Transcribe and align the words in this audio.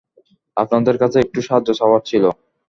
আপনাদের 0.57 0.95
কাছে 1.01 1.17
একটু 1.21 1.39
সাহায্য 1.47 1.69
চাওয়ার 1.79 2.01
ছিল। 2.09 2.23